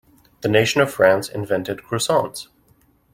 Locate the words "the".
0.41-0.47